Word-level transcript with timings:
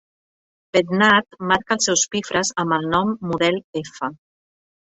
Bednarz 0.77 1.37
marca 1.51 1.77
els 1.77 1.87
seus 1.89 2.05
pifres 2.15 2.53
amb 2.65 2.79
el 2.79 2.91
nom 2.97 3.15
"Model 3.33 3.63
F". 3.87 4.11